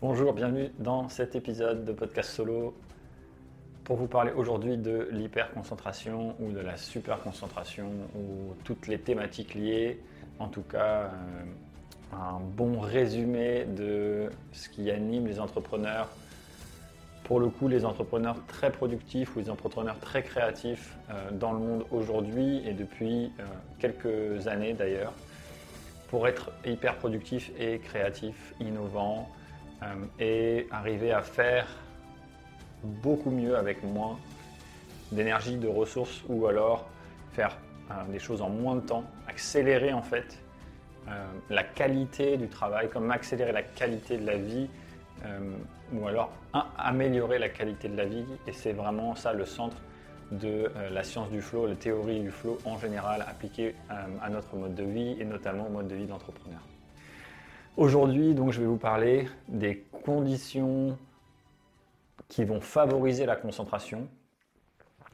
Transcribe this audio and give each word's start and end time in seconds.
Bonjour, 0.00 0.32
bienvenue 0.32 0.70
dans 0.78 1.08
cet 1.08 1.34
épisode 1.34 1.84
de 1.84 1.90
podcast 1.90 2.30
solo 2.30 2.72
pour 3.82 3.96
vous 3.96 4.06
parler 4.06 4.30
aujourd'hui 4.30 4.76
de 4.76 5.08
l'hyperconcentration 5.10 6.36
ou 6.38 6.52
de 6.52 6.60
la 6.60 6.76
superconcentration 6.76 7.90
ou 8.14 8.54
toutes 8.62 8.86
les 8.86 9.00
thématiques 9.00 9.56
liées. 9.56 9.98
En 10.38 10.46
tout 10.46 10.62
cas, 10.62 11.06
euh, 11.06 11.08
un 12.12 12.38
bon 12.38 12.78
résumé 12.78 13.64
de 13.64 14.30
ce 14.52 14.68
qui 14.68 14.88
anime 14.88 15.26
les 15.26 15.40
entrepreneurs. 15.40 16.08
Pour 17.24 17.40
le 17.40 17.48
coup, 17.48 17.66
les 17.66 17.84
entrepreneurs 17.84 18.36
très 18.46 18.70
productifs 18.70 19.34
ou 19.34 19.40
les 19.40 19.50
entrepreneurs 19.50 19.98
très 19.98 20.22
créatifs 20.22 20.96
euh, 21.10 21.32
dans 21.32 21.52
le 21.52 21.58
monde 21.58 21.84
aujourd'hui 21.90 22.62
et 22.64 22.72
depuis 22.72 23.32
euh, 23.40 23.44
quelques 23.80 24.46
années 24.46 24.74
d'ailleurs, 24.74 25.12
pour 26.06 26.28
être 26.28 26.52
hyper 26.64 26.98
productif 26.98 27.50
et 27.58 27.80
créatif, 27.80 28.54
innovant 28.60 29.28
et 30.18 30.66
arriver 30.70 31.12
à 31.12 31.22
faire 31.22 31.66
beaucoup 32.82 33.30
mieux 33.30 33.56
avec 33.56 33.82
moins 33.84 34.18
d'énergie, 35.12 35.56
de 35.56 35.68
ressources 35.68 36.22
ou 36.28 36.46
alors 36.46 36.88
faire 37.32 37.56
des 38.08 38.18
choses 38.18 38.42
en 38.42 38.50
moins 38.50 38.76
de 38.76 38.80
temps, 38.80 39.04
accélérer 39.28 39.92
en 39.92 40.02
fait 40.02 40.38
euh, 41.08 41.26
la 41.48 41.62
qualité 41.62 42.36
du 42.36 42.48
travail, 42.48 42.90
comme 42.90 43.10
accélérer 43.10 43.52
la 43.52 43.62
qualité 43.62 44.18
de 44.18 44.26
la 44.26 44.36
vie, 44.36 44.68
euh, 45.24 45.38
ou 45.92 46.06
alors 46.06 46.32
améliorer 46.76 47.38
la 47.38 47.48
qualité 47.48 47.88
de 47.88 47.96
la 47.96 48.04
vie. 48.04 48.24
Et 48.46 48.52
c'est 48.52 48.72
vraiment 48.72 49.14
ça 49.14 49.32
le 49.32 49.44
centre 49.44 49.76
de 50.30 50.70
euh, 50.76 50.90
la 50.90 51.02
science 51.02 51.30
du 51.30 51.40
flow, 51.40 51.66
la 51.66 51.76
théorie 51.76 52.20
du 52.20 52.30
flow 52.30 52.58
en 52.66 52.78
général 52.78 53.24
appliquée 53.26 53.74
à 53.88 54.28
notre 54.28 54.54
mode 54.56 54.74
de 54.74 54.84
vie 54.84 55.16
et 55.18 55.24
notamment 55.24 55.66
au 55.66 55.70
mode 55.70 55.88
de 55.88 55.94
vie 55.94 56.06
d'entrepreneur. 56.06 56.60
Aujourd'hui, 57.78 58.34
donc, 58.34 58.50
je 58.50 58.58
vais 58.58 58.66
vous 58.66 58.76
parler 58.76 59.28
des 59.46 59.84
conditions 60.04 60.98
qui 62.26 62.44
vont 62.44 62.60
favoriser 62.60 63.24
la 63.24 63.36
concentration, 63.36 64.08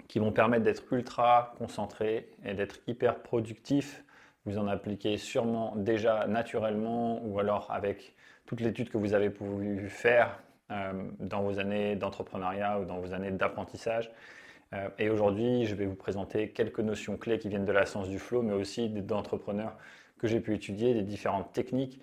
qui 0.08 0.18
vont 0.18 0.32
permettre 0.32 0.64
d'être 0.64 0.90
ultra 0.90 1.52
concentré 1.58 2.30
et 2.42 2.54
d'être 2.54 2.78
hyper 2.86 3.18
productif 3.18 4.02
vous 4.46 4.56
en 4.56 4.66
appliquez 4.66 5.18
sûrement 5.18 5.74
déjà 5.76 6.26
naturellement 6.26 7.22
ou 7.24 7.38
alors 7.38 7.70
avec 7.70 8.14
toute 8.46 8.62
l'étude 8.62 8.88
que 8.88 8.96
vous 8.96 9.12
avez 9.12 9.28
pu 9.28 9.88
faire 9.90 10.38
euh, 10.70 10.92
dans 11.20 11.42
vos 11.42 11.58
années 11.58 11.96
d'entrepreneuriat 11.96 12.80
ou 12.80 12.86
dans 12.86 12.98
vos 12.98 13.12
années 13.12 13.30
d'apprentissage. 13.30 14.10
Euh, 14.72 14.88
et 14.98 15.10
aujourd'hui, 15.10 15.66
je 15.66 15.74
vais 15.74 15.84
vous 15.84 15.94
présenter 15.94 16.48
quelques 16.48 16.80
notions 16.80 17.18
clés 17.18 17.38
qui 17.38 17.50
viennent 17.50 17.66
de 17.66 17.72
la 17.72 17.84
science 17.84 18.08
du 18.08 18.18
flow, 18.18 18.40
mais 18.40 18.54
aussi 18.54 18.88
d'entrepreneurs 18.88 19.76
que 20.18 20.28
j'ai 20.28 20.40
pu 20.40 20.54
étudier, 20.54 20.94
des 20.94 21.02
différentes 21.02 21.52
techniques, 21.52 22.00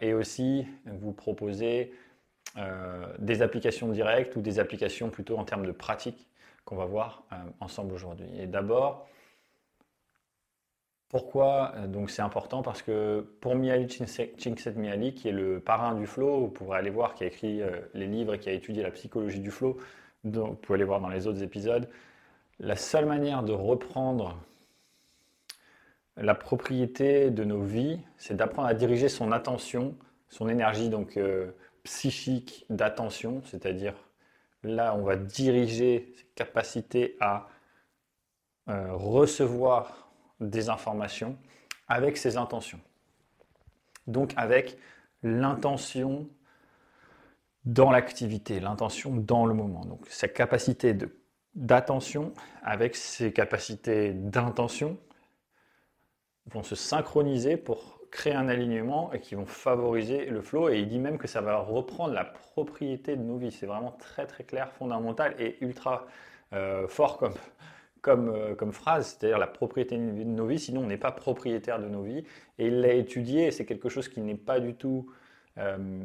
et 0.00 0.14
aussi 0.14 0.66
vous 0.84 1.12
proposer 1.12 1.92
des 3.18 3.42
applications 3.42 3.88
directes 3.88 4.34
ou 4.34 4.40
des 4.40 4.58
applications 4.58 5.10
plutôt 5.10 5.38
en 5.38 5.44
termes 5.44 5.64
de 5.64 5.72
pratique 5.72 6.26
qu'on 6.64 6.76
va 6.76 6.86
voir 6.86 7.22
ensemble 7.60 7.94
aujourd'hui. 7.94 8.28
Et 8.38 8.46
d'abord, 8.46 9.08
pourquoi 11.10 11.72
euh, 11.74 11.86
donc 11.88 12.08
c'est 12.08 12.22
important 12.22 12.62
Parce 12.62 12.82
que 12.82 13.26
pour 13.40 13.56
Mihaly 13.56 13.88
Csikszentmihalyi, 13.88 15.12
qui 15.12 15.28
est 15.28 15.32
le 15.32 15.60
parrain 15.60 15.94
du 15.94 16.06
flow, 16.06 16.38
vous 16.38 16.48
pourrez 16.48 16.78
aller 16.78 16.90
voir, 16.90 17.14
qui 17.14 17.24
a 17.24 17.26
écrit 17.26 17.60
euh, 17.60 17.80
les 17.94 18.06
livres 18.06 18.34
et 18.34 18.38
qui 18.38 18.48
a 18.48 18.52
étudié 18.52 18.82
la 18.82 18.92
psychologie 18.92 19.40
du 19.40 19.50
flow, 19.50 19.76
vous 20.22 20.54
pouvez 20.54 20.76
aller 20.76 20.84
voir 20.84 21.00
dans 21.00 21.08
les 21.08 21.26
autres 21.26 21.42
épisodes, 21.42 21.88
la 22.60 22.76
seule 22.76 23.06
manière 23.06 23.42
de 23.42 23.52
reprendre 23.52 24.38
la 26.16 26.34
propriété 26.34 27.30
de 27.30 27.44
nos 27.44 27.62
vies, 27.62 28.00
c'est 28.16 28.36
d'apprendre 28.36 28.68
à 28.68 28.74
diriger 28.74 29.08
son 29.08 29.32
attention, 29.32 29.96
son 30.28 30.48
énergie 30.48 30.88
donc 30.88 31.16
euh, 31.16 31.52
psychique 31.84 32.66
d'attention, 32.68 33.42
c'est-à-dire 33.44 33.94
là 34.62 34.94
on 34.94 35.02
va 35.02 35.16
diriger 35.16 36.12
ses 36.16 36.26
capacités 36.34 37.16
à 37.20 37.48
recevoir 38.66 40.12
des 40.40 40.68
informations 40.68 41.36
avec 41.88 42.16
ses 42.16 42.36
intentions. 42.36 42.80
Donc 44.06 44.32
avec 44.36 44.78
l'intention 45.22 46.28
dans 47.64 47.90
l'activité, 47.90 48.60
l'intention 48.60 49.14
dans 49.14 49.44
le 49.44 49.54
moment. 49.54 49.84
Donc 49.84 50.06
sa 50.08 50.28
capacité 50.28 50.96
d'attention 51.54 52.32
avec 52.62 52.96
ses 52.96 53.32
capacités 53.32 54.12
d'intention 54.12 54.98
vont 56.52 56.62
se 56.62 56.74
synchroniser 56.74 57.56
pour 57.56 58.00
créer 58.10 58.34
un 58.34 58.48
alignement 58.48 59.12
et 59.12 59.20
qui 59.20 59.34
vont 59.34 59.46
favoriser 59.46 60.26
le 60.26 60.42
flow. 60.42 60.68
Et 60.68 60.80
il 60.80 60.88
dit 60.88 60.98
même 60.98 61.18
que 61.18 61.28
ça 61.28 61.40
va 61.40 61.58
reprendre 61.58 62.12
la 62.12 62.24
propriété 62.24 63.16
de 63.16 63.22
nos 63.22 63.36
vies. 63.36 63.52
C'est 63.52 63.66
vraiment 63.66 63.92
très 63.92 64.26
très 64.26 64.44
clair, 64.44 64.72
fondamental 64.72 65.34
et 65.38 65.56
ultra 65.60 66.06
euh, 66.52 66.88
fort 66.88 67.18
comme, 68.02 68.28
euh, 68.30 68.54
comme, 68.54 68.72
phrase, 68.72 69.16
c'est-à-dire 69.18 69.38
la 69.38 69.46
propriété 69.46 69.96
de 69.96 70.02
nos 70.02 70.46
vies, 70.46 70.58
sinon 70.58 70.82
on 70.82 70.86
n'est 70.86 70.96
pas 70.96 71.12
propriétaire 71.12 71.78
de 71.78 71.86
nos 71.86 72.02
vies. 72.02 72.24
Et 72.58 72.66
il 72.66 72.80
l'a 72.80 72.94
étudié, 72.94 73.46
et 73.46 73.50
c'est 73.52 73.66
quelque 73.66 73.88
chose 73.88 74.08
qui 74.08 74.20
n'est 74.20 74.34
pas 74.34 74.58
du 74.58 74.74
tout 74.74 75.10
euh, 75.58 76.04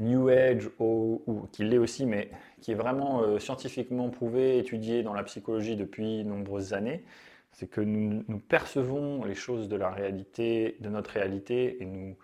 New 0.00 0.28
Age, 0.28 0.70
ou, 0.80 1.48
qui 1.52 1.64
l'est 1.64 1.78
aussi, 1.78 2.06
mais 2.06 2.30
qui 2.60 2.72
est 2.72 2.76
vraiment 2.76 3.38
scientifiquement 3.38 4.10
prouvé, 4.10 4.58
étudié 4.58 5.02
dans 5.02 5.12
la 5.12 5.24
psychologie 5.24 5.76
depuis 5.76 6.24
nombreuses 6.24 6.72
années. 6.72 7.04
C'est 7.52 7.68
que 7.68 7.80
nous, 7.80 8.24
nous, 8.28 8.38
percevons 8.38 9.24
les 9.24 9.34
choses 9.34 9.68
de 9.68 9.76
la 9.76 9.90
réalité, 9.90 10.76
de 10.80 10.88
notre 10.88 11.10
réalité, 11.10 11.82
et 11.82 11.86
nous, 11.86 12.16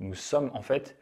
nous 0.00 0.14
sommes 0.14 0.50
en 0.54 0.62
fait 0.62 0.96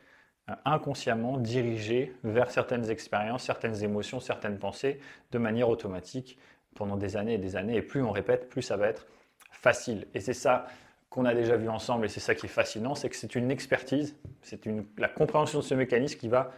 inconsciemment 0.64 1.38
dirigé 1.38 2.14
vers 2.22 2.50
certaines 2.50 2.90
expériences, 2.90 3.44
certaines 3.44 3.82
émotions, 3.82 4.20
certaines 4.20 4.58
pensées 4.58 5.00
de 5.32 5.38
manière 5.38 5.68
automatique 5.68 6.38
pendant 6.74 6.96
des 6.96 7.16
années 7.16 7.34
et 7.34 7.38
des 7.38 7.56
années. 7.56 7.76
Et 7.76 7.82
plus 7.82 8.02
on 8.02 8.10
répète, 8.10 8.48
plus 8.48 8.62
ça 8.62 8.76
va 8.76 8.88
être 8.88 9.06
facile. 9.50 10.06
Et 10.14 10.20
c'est 10.20 10.34
ça 10.34 10.66
qu'on 11.08 11.24
a 11.24 11.34
déjà 11.34 11.56
vu 11.56 11.68
ensemble 11.68 12.06
et 12.06 12.08
c'est 12.08 12.20
ça 12.20 12.34
qui 12.34 12.46
est 12.46 12.50
fascinant, 12.50 12.94
c'est 12.94 13.08
que 13.08 13.16
c'est 13.16 13.36
une 13.36 13.50
expertise, 13.50 14.16
c'est 14.42 14.60
la 14.98 15.08
compréhension 15.08 15.60
de 15.60 15.64
ce 15.64 15.74
mécanisme 15.74 16.18
qui 16.18 16.28
va 16.28 16.52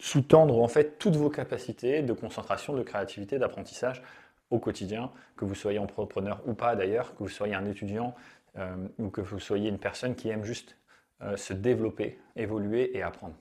sous-tendre 0.00 0.60
en 0.60 0.68
fait 0.68 0.98
toutes 0.98 1.16
vos 1.16 1.30
capacités 1.30 2.02
de 2.02 2.12
concentration, 2.12 2.74
de 2.74 2.82
créativité, 2.82 3.38
d'apprentissage 3.38 4.02
au 4.50 4.58
quotidien, 4.58 5.10
que 5.36 5.44
vous 5.44 5.54
soyez 5.54 5.78
entrepreneur 5.78 6.40
ou 6.46 6.54
pas 6.54 6.76
d'ailleurs, 6.76 7.14
que 7.14 7.22
vous 7.22 7.28
soyez 7.28 7.54
un 7.54 7.64
étudiant 7.66 8.14
euh, 8.58 8.76
ou 8.98 9.08
que 9.08 9.20
vous 9.20 9.38
soyez 9.38 9.68
une 9.68 9.78
personne 9.78 10.14
qui 10.14 10.28
aime 10.28 10.44
juste 10.44 10.76
euh, 11.22 11.36
se 11.36 11.52
développer, 11.52 12.18
évoluer 12.34 12.96
et 12.96 13.02
apprendre. 13.02 13.34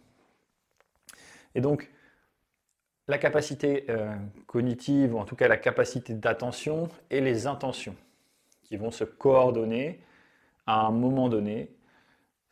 Et 1.56 1.62
donc, 1.62 1.90
la 3.08 3.18
capacité 3.18 3.86
euh, 3.90 4.16
cognitive, 4.46 5.16
ou 5.16 5.20
en 5.20 5.25
tout 5.25 5.36
cas 5.36 5.47
la 5.47 5.58
capacité 5.58 6.14
d'attention, 6.14 6.90
et 7.09 7.22
les 7.22 7.47
intentions 7.47 7.96
qui 8.64 8.78
vont 8.78 8.91
se 8.91 9.03
coordonner 9.03 10.00
à 10.68 10.86
un 10.86 10.91
moment 10.91 11.28
donné. 11.28 11.72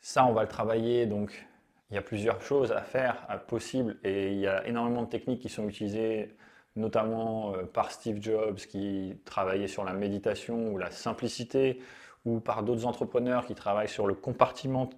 Ça, 0.00 0.26
on 0.26 0.32
va 0.32 0.42
le 0.42 0.48
travailler. 0.48 1.06
Donc, 1.06 1.46
il 1.90 1.94
y 1.94 1.98
a 1.98 2.02
plusieurs 2.02 2.42
choses 2.42 2.72
à 2.72 2.82
faire, 2.82 3.24
à 3.28 3.38
possible, 3.38 3.98
et 4.02 4.32
il 4.32 4.38
y 4.38 4.46
a 4.48 4.66
énormément 4.66 5.02
de 5.02 5.08
techniques 5.08 5.40
qui 5.40 5.48
sont 5.48 5.68
utilisées, 5.68 6.34
notamment 6.76 7.54
euh, 7.54 7.64
par 7.64 7.90
Steve 7.90 8.22
Jobs 8.22 8.56
qui 8.56 9.16
travaillait 9.24 9.68
sur 9.68 9.84
la 9.84 9.92
méditation 9.92 10.72
ou 10.72 10.78
la 10.78 10.90
simplicité, 10.90 11.80
ou 12.24 12.40
par 12.40 12.62
d'autres 12.62 12.86
entrepreneurs 12.86 13.46
qui 13.46 13.54
travaillent 13.54 13.88
sur 13.88 14.06
le 14.06 14.14
compartiment, 14.14 14.90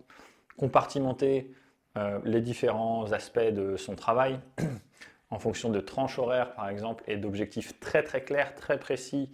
compartimenter 0.57 1.55
euh, 1.97 2.19
les 2.25 2.41
différents 2.41 3.13
aspects 3.13 3.41
de 3.41 3.77
son 3.77 3.95
travail 3.95 4.39
en 5.31 5.39
fonction 5.39 5.71
de 5.71 5.81
tranches 5.81 6.19
horaires 6.19 6.55
par 6.55 6.69
exemple 6.69 7.05
et 7.07 7.17
d'objectifs 7.17 7.79
très 7.81 8.03
très 8.03 8.23
clairs, 8.23 8.55
très 8.55 8.79
précis, 8.79 9.31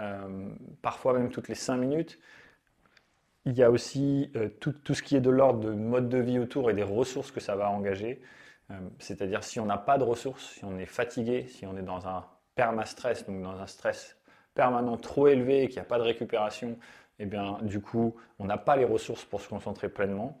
euh, 0.00 0.48
parfois 0.82 1.12
même 1.12 1.30
toutes 1.30 1.48
les 1.48 1.54
cinq 1.54 1.76
minutes. 1.76 2.18
Il 3.46 3.56
y 3.56 3.62
a 3.62 3.70
aussi 3.70 4.30
tout, 4.60 4.72
tout, 4.72 4.92
ce 4.92 5.02
qui 5.02 5.16
est 5.16 5.20
de 5.20 5.30
l'ordre 5.30 5.60
de 5.60 5.70
mode 5.70 6.10
de 6.10 6.18
vie 6.18 6.38
autour 6.38 6.70
et 6.70 6.74
des 6.74 6.82
ressources 6.82 7.30
que 7.30 7.40
ça 7.40 7.56
va 7.56 7.70
engager. 7.70 8.20
C'est-à-dire 8.98 9.42
si 9.42 9.58
on 9.58 9.66
n'a 9.66 9.78
pas 9.78 9.98
de 9.98 10.04
ressources, 10.04 10.54
si 10.54 10.64
on 10.64 10.78
est 10.78 10.86
fatigué, 10.86 11.46
si 11.48 11.66
on 11.66 11.76
est 11.76 11.82
dans 11.82 12.06
un 12.06 12.24
perma-stress, 12.54 13.26
donc 13.26 13.42
dans 13.42 13.58
un 13.58 13.66
stress 13.66 14.16
permanent 14.54 14.96
trop 14.96 15.28
élevé 15.28 15.66
qu'il 15.66 15.76
n'y 15.76 15.82
a 15.82 15.84
pas 15.84 15.98
de 15.98 16.04
récupération, 16.04 16.78
eh 17.18 17.26
bien 17.26 17.58
du 17.62 17.80
coup 17.80 18.14
on 18.38 18.44
n'a 18.44 18.58
pas 18.58 18.76
les 18.76 18.84
ressources 18.84 19.24
pour 19.24 19.40
se 19.40 19.48
concentrer 19.48 19.88
pleinement. 19.88 20.40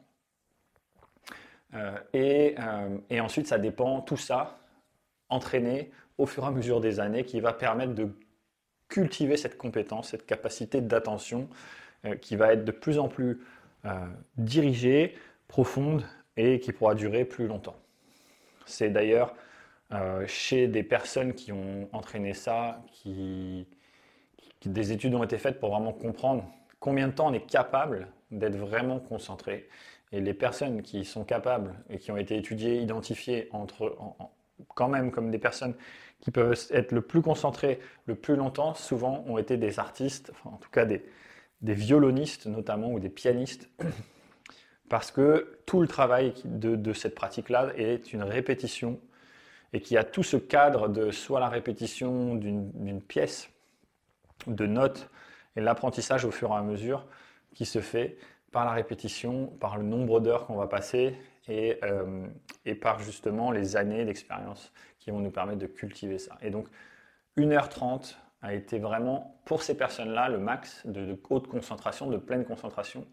Euh, 1.74 1.96
euh, 2.14 2.98
et, 3.08 3.20
ensuite, 3.20 3.46
ça 3.46 3.58
dépend, 3.58 4.00
tout 4.00 4.16
ça, 4.16 4.58
entraîné 5.28 5.90
au 6.18 6.26
fur 6.26 6.44
et 6.44 6.46
à 6.46 6.50
mesure 6.50 6.80
des 6.80 7.00
années, 7.00 7.24
qui 7.24 7.40
va 7.40 7.52
permettre 7.52 7.94
de 7.94 8.08
cultiver 8.88 9.36
cette 9.36 9.56
compétence, 9.56 10.08
cette 10.08 10.26
capacité 10.26 10.80
d'attention, 10.80 11.48
euh, 12.04 12.16
qui 12.16 12.36
va 12.36 12.52
être 12.52 12.64
de 12.64 12.72
plus 12.72 12.98
en 12.98 13.08
plus 13.08 13.40
dirigée, 14.36 15.16
profonde 15.48 16.04
et 16.36 16.60
qui 16.60 16.70
pourra 16.70 16.94
durer 16.94 17.24
plus 17.24 17.46
longtemps. 17.46 17.76
C'est 18.70 18.90
d'ailleurs 18.90 19.34
chez 20.26 20.68
des 20.68 20.82
personnes 20.82 21.34
qui 21.34 21.52
ont 21.52 21.88
entraîné 21.92 22.32
ça, 22.32 22.82
qui, 22.92 23.66
des 24.64 24.92
études 24.92 25.14
ont 25.14 25.24
été 25.24 25.36
faites 25.36 25.58
pour 25.58 25.70
vraiment 25.70 25.92
comprendre 25.92 26.44
combien 26.78 27.08
de 27.08 27.12
temps 27.12 27.28
on 27.28 27.32
est 27.32 27.46
capable 27.46 28.08
d'être 28.30 28.56
vraiment 28.56 29.00
concentré. 29.00 29.68
Et 30.12 30.20
les 30.20 30.34
personnes 30.34 30.82
qui 30.82 31.04
sont 31.04 31.24
capables 31.24 31.74
et 31.88 31.98
qui 31.98 32.10
ont 32.10 32.16
été 32.16 32.36
étudiées, 32.36 32.80
identifiées 32.80 33.48
entre, 33.52 33.96
quand 34.74 34.88
même 34.88 35.10
comme 35.10 35.30
des 35.30 35.38
personnes 35.38 35.74
qui 36.20 36.30
peuvent 36.30 36.56
être 36.70 36.92
le 36.92 37.00
plus 37.00 37.22
concentrées 37.22 37.80
le 38.06 38.14
plus 38.14 38.36
longtemps, 38.36 38.74
souvent 38.74 39.24
ont 39.26 39.38
été 39.38 39.56
des 39.56 39.78
artistes, 39.78 40.32
en 40.44 40.56
tout 40.56 40.70
cas 40.70 40.84
des 40.84 41.02
violonistes 41.62 42.46
notamment 42.46 42.92
ou 42.92 43.00
des 43.00 43.08
pianistes, 43.08 43.68
parce 44.90 45.10
que 45.10 45.58
tout 45.64 45.80
le 45.80 45.88
travail 45.88 46.34
de, 46.44 46.92
cette 46.92 47.14
pratique-là 47.14 47.72
est 47.76 48.12
une 48.12 48.22
répétition 48.22 49.00
et 49.72 49.80
qui 49.80 49.96
a 49.96 50.04
tout 50.04 50.22
ce 50.22 50.36
cadre 50.36 50.88
de 50.88 51.10
soit 51.10 51.40
la 51.40 51.48
répétition 51.48 52.34
d'une 52.34 53.00
pièce, 53.00 53.48
de 54.46 54.66
notes, 54.66 55.08
et 55.56 55.60
l'apprentissage 55.60 56.24
au 56.24 56.30
fur 56.30 56.50
et 56.50 56.56
à 56.56 56.62
mesure 56.62 57.06
qui 57.54 57.64
se 57.64 57.80
fait 57.80 58.18
par 58.52 58.64
la 58.64 58.72
répétition, 58.72 59.46
par 59.46 59.78
le 59.78 59.84
nombre 59.84 60.20
d'heures 60.20 60.46
qu'on 60.46 60.56
va 60.56 60.66
passer 60.66 61.16
et, 61.48 61.78
euh, 61.84 62.26
et, 62.66 62.74
par 62.74 63.00
justement 63.00 63.50
les 63.50 63.76
années 63.76 64.04
d'expérience 64.04 64.72
qui 64.98 65.10
vont 65.10 65.20
nous 65.20 65.30
permettre 65.30 65.58
de 65.60 65.66
cultiver 65.66 66.18
ça. 66.18 66.36
Et 66.42 66.50
donc 66.50 66.68
1h30 67.36 68.16
a 68.42 68.54
été 68.54 68.78
vraiment 68.78 69.40
pour 69.44 69.62
ces 69.62 69.76
personnes-là 69.76 70.28
le 70.28 70.38
max 70.38 70.84
de, 70.84 71.16
haute 71.28 71.46
concentration, 71.46 72.08
de 72.08 72.16
pleine 72.16 72.44
concentration. 72.44 73.06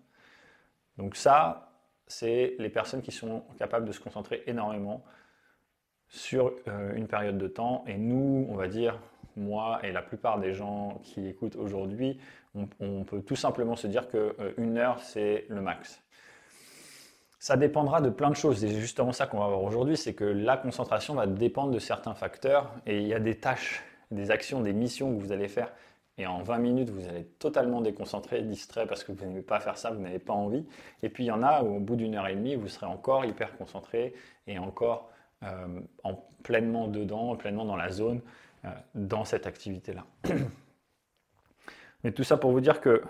Donc 0.97 1.15
ça, 1.15 1.66
c'est 2.07 2.55
les 2.59 2.69
personnes 2.69 3.01
qui 3.01 3.11
sont 3.11 3.43
capables 3.57 3.85
de 3.85 3.91
se 3.91 3.99
concentrer 3.99 4.43
énormément 4.47 5.03
sur 6.09 6.53
euh, 6.67 6.95
une 6.95 7.07
période 7.07 7.37
de 7.37 7.47
temps. 7.47 7.83
Et 7.87 7.97
nous, 7.97 8.47
on 8.49 8.55
va 8.55 8.67
dire, 8.67 8.99
moi 9.35 9.79
et 9.83 9.91
la 9.91 10.01
plupart 10.01 10.39
des 10.39 10.53
gens 10.53 11.01
qui 11.03 11.27
écoutent 11.27 11.55
aujourd'hui, 11.55 12.19
on, 12.79 13.03
peut 13.03 13.21
tout 13.21 13.35
simplement 13.35 13.75
se 13.75 13.85
dire 13.87 14.07
que 14.09 14.35
euh, 14.39 14.53
une 14.57 14.77
heure, 14.77 14.99
c'est 15.01 15.45
le 15.49 15.61
max. 15.61 16.01
Ça 17.39 17.55
dépendra 17.55 18.01
de 18.01 18.09
plein 18.09 18.29
de 18.29 18.35
choses. 18.35 18.63
Et 18.63 18.69
c'est 18.69 18.79
justement 18.79 19.11
ça 19.11 19.27
qu'on 19.27 19.39
va 19.39 19.47
voir 19.47 19.63
aujourd'hui, 19.63 19.95
c'est 19.95 20.15
que 20.15 20.23
la 20.23 20.57
concentration 20.57 21.13
va 21.13 21.27
dépendre 21.27 21.71
de 21.71 21.79
certains 21.79 22.15
facteurs. 22.15 22.73
Et 22.87 22.99
il 22.99 23.07
y 23.07 23.13
a 23.13 23.19
des 23.19 23.35
tâches, 23.35 23.83
des 24.09 24.31
actions, 24.31 24.61
des 24.61 24.73
missions 24.73 25.15
que 25.15 25.21
vous 25.21 25.31
allez 25.31 25.47
faire. 25.47 25.71
Et 26.17 26.25
en 26.25 26.41
20 26.41 26.57
minutes, 26.57 26.89
vous 26.89 27.07
allez 27.07 27.25
totalement 27.25 27.81
déconcentré, 27.81 28.41
distrait 28.41 28.87
parce 28.87 29.03
que 29.03 29.11
vous 29.11 29.23
n'aimez 29.23 29.41
pas 29.41 29.59
faire 29.59 29.77
ça, 29.77 29.91
vous 29.91 30.01
n'avez 30.01 30.19
pas 30.19 30.33
envie. 30.33 30.65
Et 31.03 31.09
puis 31.09 31.25
il 31.25 31.27
y 31.27 31.31
en 31.31 31.43
a 31.43 31.61
où 31.61 31.75
au 31.75 31.79
bout 31.79 31.95
d'une 31.95 32.15
heure 32.15 32.27
et 32.27 32.35
demie, 32.35 32.55
vous 32.55 32.67
serez 32.67 32.87
encore 32.87 33.25
hyper 33.25 33.55
concentré 33.57 34.15
et 34.47 34.57
encore 34.57 35.11
euh, 35.43 35.79
en 36.03 36.15
pleinement 36.41 36.87
dedans, 36.87 37.35
pleinement 37.35 37.65
dans 37.65 37.75
la 37.75 37.91
zone, 37.91 38.21
euh, 38.65 38.69
dans 38.95 39.25
cette 39.25 39.45
activité-là. 39.45 40.05
Mais 42.03 42.11
tout 42.11 42.23
ça 42.23 42.37
pour 42.37 42.51
vous 42.51 42.61
dire 42.61 42.81
que 42.81 43.03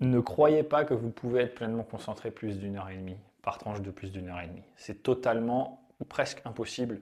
ne 0.00 0.18
croyez 0.18 0.62
pas 0.62 0.84
que 0.84 0.94
vous 0.94 1.10
pouvez 1.10 1.42
être 1.42 1.54
pleinement 1.54 1.84
concentré 1.84 2.30
plus 2.30 2.58
d'une 2.58 2.76
heure 2.76 2.90
et 2.90 2.96
demie, 2.96 3.16
par 3.42 3.58
tranche 3.58 3.80
de 3.80 3.90
plus 3.90 4.10
d'une 4.10 4.28
heure 4.28 4.40
et 4.40 4.48
demie. 4.48 4.64
C'est 4.76 5.02
totalement 5.02 5.88
ou 6.00 6.04
presque 6.04 6.42
impossible. 6.44 7.00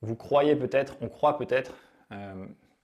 Vous 0.00 0.14
croyez 0.14 0.56
peut-être, 0.56 0.96
on 1.00 1.08
croit 1.08 1.36
peut-être, 1.36 1.74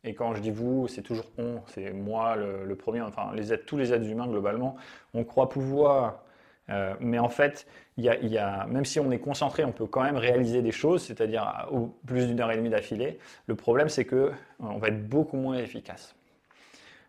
et 0.04 0.14
quand 0.14 0.34
je 0.34 0.40
dis 0.40 0.50
vous, 0.50 0.88
c'est 0.88 1.02
toujours 1.02 1.26
on, 1.38 1.60
c'est 1.66 1.92
moi 1.92 2.36
le, 2.36 2.74
premier, 2.74 3.00
enfin 3.02 3.32
tous 3.66 3.76
les 3.76 3.92
êtres 3.92 4.06
humains 4.06 4.26
globalement, 4.26 4.76
on 5.14 5.24
croit 5.24 5.48
pouvoir 5.48 6.22
euh, 6.70 6.94
mais 7.00 7.18
en 7.18 7.28
fait, 7.28 7.66
il 7.96 8.04
y, 8.04 8.38
a, 8.38 8.66
même 8.66 8.84
si 8.84 9.00
on 9.00 9.10
est 9.10 9.18
concentré, 9.18 9.64
on 9.64 9.72
peut 9.72 9.86
quand 9.86 10.02
même 10.02 10.16
réaliser 10.16 10.62
des 10.62 10.72
choses, 10.72 11.02
c'est-à-dire 11.02 11.68
au 11.70 11.88
plus 12.06 12.26
d'une 12.26 12.40
heure 12.40 12.50
et 12.50 12.56
demie 12.56 12.70
d'affilée. 12.70 13.18
Le 13.46 13.54
problème, 13.54 13.88
c'est 13.88 14.04
que 14.04 14.16
euh, 14.16 14.32
on 14.60 14.78
va 14.78 14.88
être 14.88 15.08
beaucoup 15.08 15.36
moins 15.36 15.56
efficace. 15.58 16.14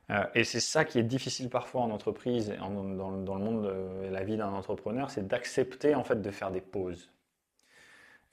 Euh, 0.09 0.25
et 0.35 0.43
c'est 0.43 0.59
ça 0.59 0.83
qui 0.83 0.99
est 0.99 1.03
difficile 1.03 1.49
parfois 1.49 1.81
en 1.81 1.91
entreprise, 1.91 2.53
dans, 2.59 3.11
le 3.37 3.43
monde 3.43 3.63
de 3.63 4.09
la 4.09 4.23
vie 4.23 4.37
d'un 4.37 4.49
entrepreneur, 4.49 5.09
c'est 5.09 5.27
d'accepter 5.27 5.95
en 5.95 6.03
fait 6.03 6.21
de 6.21 6.31
faire 6.31 6.51
des 6.51 6.61
pauses. 6.61 7.09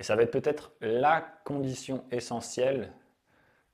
Et 0.01 0.03
ça 0.03 0.17
va 0.17 0.23
être 0.23 0.33
peut-être 0.33 0.73
la 0.81 1.21
condition 1.45 2.03
essentielle 2.11 2.91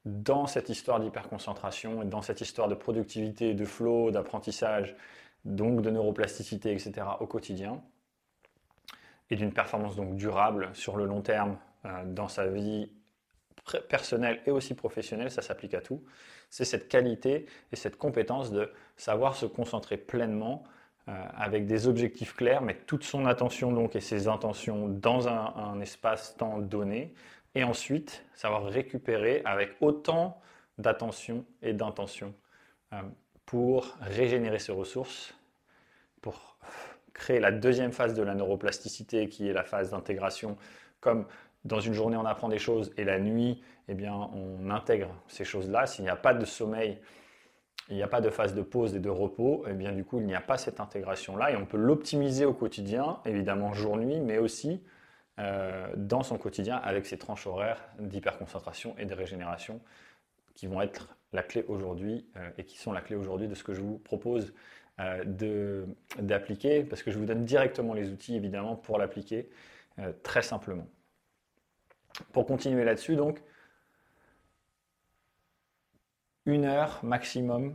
dans 0.07 0.47
cette 0.47 0.69
histoire 0.69 1.01
d'hyperconcentration, 1.01 2.05
dans 2.05 2.23
cette 2.23 2.41
histoire 2.41 2.69
de 2.69 2.75
productivité, 2.75 3.55
de 3.55 3.65
flow, 3.65 4.11
d'apprentissage, 4.11 4.97
donc 5.45 5.83
de 5.83 5.91
neuroplasticité, 5.91 6.73
etc. 6.73 7.07
au 7.21 7.27
quotidien, 7.27 7.83
et 9.31 9.37
d'une 9.37 9.53
performance 9.53 9.97
donc 9.97 10.17
durable 10.17 10.71
sur 10.73 10.97
le 10.97 11.05
long 11.05 11.21
terme 11.21 11.59
euh, 11.85 12.05
dans 12.07 12.29
sa 12.29 12.47
vie 12.47 12.89
personnelle 13.89 14.41
et 14.47 14.53
aussi 14.53 14.75
professionnelle, 14.75 15.31
ça 15.31 15.43
s'applique 15.43 15.75
à 15.75 15.81
tout, 15.81 16.05
c'est 16.51 16.65
cette 16.65 16.89
qualité 16.89 17.47
et 17.73 17.77
cette 17.77 17.97
compétence 17.97 18.53
de 18.53 18.71
savoir 18.97 19.35
se 19.35 19.45
concentrer 19.45 19.97
pleinement 19.97 20.63
euh, 21.09 21.13
avec 21.37 21.67
des 21.67 21.87
objectifs 21.87 22.35
clairs, 22.35 22.63
mettre 22.63 22.85
toute 22.85 23.05
son 23.05 23.27
attention 23.27 23.73
donc 23.73 23.97
et 23.97 24.01
ses 24.01 24.29
intentions 24.29 24.89
dans 24.89 25.29
un, 25.29 25.81
espace-temps 25.81 26.59
donné, 26.59 27.15
et 27.57 27.65
ensuite 27.65 28.23
savoir 28.35 28.67
récupérer 28.67 29.43
avec 29.45 29.71
autant 29.81 30.41
d'attention 30.79 31.45
et 31.63 31.73
d'intention 31.73 32.35
euh, 32.93 33.01
pour 33.47 33.97
régénérer 34.01 34.59
ses 34.59 34.73
ressources, 34.73 35.35
pour 36.21 36.59
créer 37.15 37.41
la 37.41 37.51
deuxième 37.51 37.93
phase 37.93 38.13
de 38.13 38.23
la 38.23 38.35
neuroplasticité 38.35 39.31
qui 39.31 39.49
est 39.49 39.55
la 39.55 39.65
phase 39.65 39.91
d'intégration. 39.91 40.59
Comme 41.01 41.27
dans 41.65 41.81
une 41.81 41.95
journée 41.95 42.19
on 42.19 42.27
apprend 42.27 42.51
des 42.51 42.59
choses 42.59 42.93
et 42.99 43.05
la 43.05 43.19
nuit, 43.19 43.63
eh 43.89 43.95
bien, 43.95 44.13
on 44.13 44.69
intègre 44.69 45.15
ces 45.27 45.45
choses-là. 45.45 45.87
S'il 45.87 46.05
n'y 46.05 46.11
a 46.11 46.17
pas 46.17 46.35
de 46.35 46.45
sommeil, 46.45 46.99
il 47.89 47.97
n'y 47.97 48.03
a 48.03 48.09
pas 48.09 48.21
de 48.21 48.29
phase 48.29 48.55
de 48.55 48.63
pause 48.63 48.95
et 48.95 49.01
de 49.01 49.09
repos, 49.09 49.65
eh 49.67 49.73
bien 49.73 49.93
du 49.93 50.05
coup 50.05 50.19
il 50.19 50.27
n'y 50.27 50.35
a 50.35 50.41
pas 50.43 50.59
cette 50.59 50.81
intégration-là 50.81 51.53
et 51.53 51.57
on 51.57 51.65
peut 51.65 51.79
l'optimiser 51.79 52.45
au 52.45 52.53
quotidien, 52.53 53.21
évidemment 53.25 53.73
jour-nuit, 53.73 54.21
mais 54.21 54.37
aussi 54.37 54.83
euh, 55.39 55.93
dans 55.97 56.23
son 56.23 56.39
quotidien 56.39 56.77
avec 56.77 57.05
ses 57.05 57.19
tranches 57.19 57.47
horaires 57.47 57.83
d'hyperconcentration 57.99 58.97
et 58.99 59.05
de 59.05 59.13
régénération 59.13 59.83
qui 60.55 60.67
vont 60.67 60.81
être 60.81 61.15
la 61.35 61.43
clé 61.43 61.63
aujourd'hui 61.69 62.27
euh, 62.37 62.51
et 62.57 62.65
qui 62.65 62.79
sont 62.79 62.91
la 62.91 63.03
clé 63.03 63.17
aujourd'hui 63.17 63.47
de 63.47 63.55
ce 63.55 63.63
que 63.63 63.75
je 63.75 63.83
vous 63.83 63.99
propose 63.99 64.55
euh, 64.99 65.85
d'appliquer, 66.19 66.85
parce 66.85 67.03
que 67.03 67.11
je 67.11 67.19
vous 67.19 67.27
donne 67.27 67.45
directement 67.45 67.93
les 67.93 68.09
outils 68.09 68.35
évidemment 68.35 68.77
pour 68.77 68.97
l'appliquer 68.99 69.51
très 70.23 70.43
simplement. 70.43 70.87
Pour 72.33 72.47
continuer 72.47 72.85
là-dessus, 72.85 73.17
donc, 73.17 73.41
une 76.47 76.65
heure 76.65 77.01
maximum. 77.03 77.75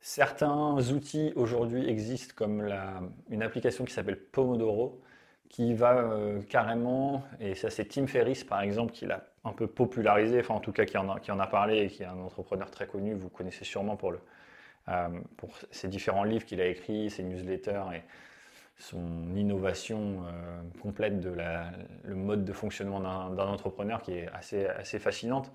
Certains 0.00 0.76
outils 0.92 1.32
aujourd'hui 1.34 1.88
existent 1.88 2.34
comme 2.36 2.62
la, 2.62 3.02
une 3.30 3.42
application 3.42 3.84
qui 3.84 3.92
s'appelle 3.92 4.20
Pomodoro, 4.20 5.00
qui 5.48 5.74
va 5.74 6.04
carrément, 6.48 7.24
et 7.40 7.54
ça 7.54 7.70
c'est 7.70 7.86
Tim 7.86 8.06
Ferriss 8.06 8.44
par 8.44 8.60
exemple 8.60 8.92
qui 8.92 9.06
l'a 9.06 9.24
un 9.46 9.52
peu 9.52 9.66
popularisé, 9.66 10.40
enfin 10.40 10.54
en 10.54 10.60
tout 10.60 10.72
cas 10.72 10.84
qui 10.84 10.98
en, 10.98 11.08
a, 11.08 11.20
qui 11.20 11.30
en 11.30 11.38
a 11.38 11.46
parlé 11.46 11.84
et 11.84 11.88
qui 11.88 12.02
est 12.02 12.06
un 12.06 12.18
entrepreneur 12.18 12.70
très 12.70 12.86
connu, 12.86 13.14
vous 13.14 13.28
connaissez 13.28 13.64
sûrement 13.64 13.96
pour, 13.96 14.10
le, 14.10 14.18
euh, 14.88 15.08
pour 15.36 15.50
ses 15.70 15.88
différents 15.88 16.24
livres 16.24 16.44
qu'il 16.44 16.60
a 16.60 16.66
écrits, 16.66 17.10
ses 17.10 17.22
newsletters 17.22 17.84
et 17.94 18.02
son 18.78 19.34
innovation 19.34 20.24
euh, 20.26 20.60
complète 20.82 21.20
de 21.20 21.30
la, 21.30 21.70
le 22.04 22.14
mode 22.16 22.44
de 22.44 22.52
fonctionnement 22.52 23.00
d'un 23.00 23.46
entrepreneur 23.46 24.02
qui 24.02 24.12
est 24.12 24.28
assez, 24.34 24.66
assez 24.66 24.98
fascinante. 24.98 25.52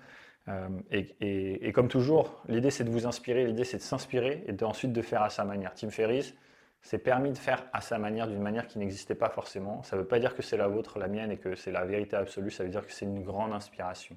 Euh, 0.48 0.68
et, 0.90 1.68
et, 1.68 1.72
comme 1.72 1.86
toujours, 1.86 2.42
l'idée 2.48 2.70
c'est 2.70 2.82
de 2.82 2.90
vous 2.90 3.06
inspirer, 3.06 3.44
l'idée 3.44 3.64
c'est 3.64 3.76
de 3.76 3.82
s'inspirer 3.82 4.42
et 4.48 4.64
ensuite 4.64 4.92
de 4.92 5.02
faire 5.02 5.22
à 5.22 5.30
sa 5.30 5.44
manière. 5.44 5.72
Tim 5.74 5.90
Ferriss, 5.90 6.34
s'est 6.82 6.98
permis 6.98 7.30
de 7.30 7.38
faire 7.38 7.64
à 7.72 7.80
sa 7.80 7.98
manière, 7.98 8.26
d'une 8.26 8.42
manière 8.42 8.66
qui 8.66 8.78
n'existait 8.78 9.14
pas 9.14 9.30
forcément. 9.30 9.82
Ça 9.84 9.96
ne 9.96 10.02
veut 10.02 10.08
pas 10.08 10.18
dire 10.18 10.34
que 10.34 10.42
c'est 10.42 10.56
la 10.56 10.68
vôtre, 10.68 10.98
la 10.98 11.08
mienne, 11.08 11.30
et 11.30 11.38
que 11.38 11.54
c'est 11.54 11.70
la 11.70 11.84
vérité 11.84 12.16
absolue, 12.16 12.50
ça 12.50 12.64
veut 12.64 12.70
dire 12.70 12.86
que 12.86 12.92
c'est 12.92 13.04
une 13.04 13.22
grande 13.22 13.52
inspiration. 13.52 14.16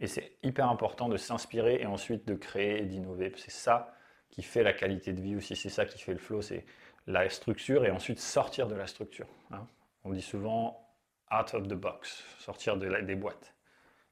Et 0.00 0.06
c'est 0.06 0.32
hyper 0.42 0.68
important 0.68 1.08
de 1.08 1.16
s'inspirer 1.16 1.80
et 1.80 1.86
ensuite 1.86 2.26
de 2.26 2.34
créer 2.34 2.82
et 2.82 2.84
d'innover. 2.84 3.32
C'est 3.36 3.50
ça 3.50 3.94
qui 4.28 4.42
fait 4.42 4.62
la 4.62 4.72
qualité 4.72 5.12
de 5.12 5.20
vie 5.20 5.36
aussi, 5.36 5.56
c'est 5.56 5.70
ça 5.70 5.86
qui 5.86 5.98
fait 5.98 6.12
le 6.12 6.18
flow, 6.18 6.42
c'est 6.42 6.66
la 7.06 7.28
structure 7.28 7.84
et 7.84 7.90
ensuite 7.90 8.18
sortir 8.18 8.66
de 8.66 8.74
la 8.74 8.86
structure. 8.86 9.28
Hein. 9.50 9.66
On 10.04 10.10
dit 10.10 10.22
souvent 10.22 10.86
out 11.32 11.54
of 11.54 11.68
the 11.68 11.74
box, 11.74 12.24
sortir 12.38 12.76
de 12.76 13.00
des 13.02 13.14
boîtes. 13.14 13.54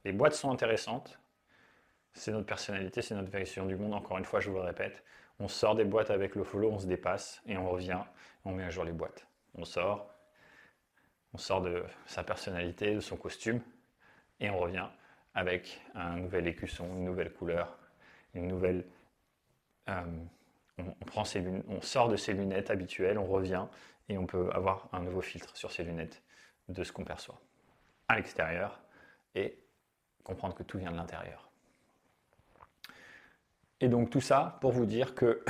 Les 0.04 0.12
boîtes 0.12 0.34
sont 0.34 0.50
intéressantes, 0.50 1.18
c'est 2.14 2.32
notre 2.32 2.46
personnalité, 2.46 3.02
c'est 3.02 3.14
notre 3.14 3.36
vision 3.36 3.66
du 3.66 3.76
monde, 3.76 3.94
encore 3.94 4.18
une 4.18 4.24
fois, 4.24 4.40
je 4.40 4.50
vous 4.50 4.56
le 4.56 4.62
répète. 4.62 5.02
On 5.42 5.48
sort 5.48 5.74
des 5.74 5.84
boîtes 5.84 6.12
avec 6.12 6.36
le 6.36 6.44
follow, 6.44 6.70
on 6.70 6.78
se 6.78 6.86
dépasse 6.86 7.42
et 7.46 7.56
on 7.56 7.68
revient, 7.68 7.98
on 8.44 8.52
met 8.52 8.62
à 8.62 8.70
jour 8.70 8.84
les 8.84 8.92
boîtes. 8.92 9.26
On 9.56 9.64
sort, 9.64 10.08
on 11.34 11.36
sort 11.38 11.62
de 11.62 11.82
sa 12.06 12.22
personnalité, 12.22 12.94
de 12.94 13.00
son 13.00 13.16
costume 13.16 13.60
et 14.38 14.50
on 14.50 14.58
revient 14.60 14.86
avec 15.34 15.80
un 15.96 16.18
nouvel 16.18 16.46
écusson, 16.46 16.86
une 16.86 17.02
nouvelle 17.02 17.32
couleur, 17.32 17.76
une 18.34 18.46
nouvelle. 18.46 18.84
Euh, 19.88 20.04
on, 21.16 21.80
sort 21.82 22.08
de 22.08 22.14
ses 22.14 22.34
lunettes 22.34 22.70
habituelles, 22.70 23.18
on 23.18 23.26
revient 23.26 23.66
et 24.08 24.18
on 24.18 24.26
peut 24.26 24.48
avoir 24.52 24.88
un 24.92 25.00
nouveau 25.00 25.22
filtre 25.22 25.56
sur 25.56 25.72
ses 25.72 25.82
lunettes 25.82 26.22
de 26.68 26.84
ce 26.84 26.92
qu'on 26.92 27.04
perçoit 27.04 27.40
à 28.06 28.14
l'extérieur 28.14 28.80
et 29.34 29.58
comprendre 30.22 30.54
que 30.54 30.62
tout 30.62 30.78
vient 30.78 30.92
de 30.92 30.96
l'intérieur. 30.96 31.51
Et 33.82 33.88
donc 33.88 34.10
tout 34.10 34.20
ça 34.20 34.58
pour 34.60 34.70
vous 34.70 34.86
dire 34.86 35.14
que 35.14 35.44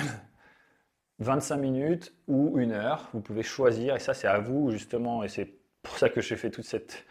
25 1.19 1.57
minutes 1.59 2.15
ou 2.27 2.59
une 2.59 2.73
heure, 2.73 3.11
vous 3.13 3.21
pouvez 3.21 3.43
choisir, 3.43 3.95
et 3.95 3.99
ça 4.01 4.15
c'est 4.15 4.27
à 4.27 4.39
vous 4.39 4.71
justement, 4.71 5.23
et 5.23 5.29
c'est 5.29 5.55
pour 5.83 5.99
ça 5.99 6.09
que 6.09 6.23
j'ai 6.23 6.37
fait 6.37 6.51
toute 6.51 6.65
cette, 6.65 7.05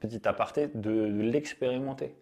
petite 0.00 0.26
aparté, 0.26 0.68
de, 0.74 0.90
l'expérimenter. 1.20 2.14